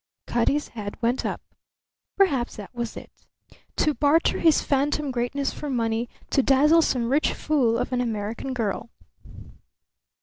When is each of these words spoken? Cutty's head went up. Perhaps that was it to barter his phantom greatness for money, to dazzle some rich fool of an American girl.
Cutty's 0.25 0.69
head 0.69 0.99
went 0.99 1.27
up. 1.27 1.41
Perhaps 2.17 2.55
that 2.55 2.73
was 2.73 2.97
it 2.97 3.11
to 3.75 3.93
barter 3.93 4.39
his 4.39 4.59
phantom 4.63 5.11
greatness 5.11 5.53
for 5.53 5.69
money, 5.69 6.09
to 6.31 6.41
dazzle 6.41 6.81
some 6.81 7.11
rich 7.11 7.33
fool 7.35 7.77
of 7.77 7.93
an 7.93 8.01
American 8.01 8.51
girl. 8.55 8.89